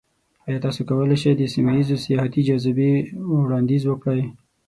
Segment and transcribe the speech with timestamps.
[0.47, 2.91] ایا تاسو کولی شئ د سیمه ایزو سیاحتي جاذبې
[3.39, 4.23] وړاندیز وکړئ؟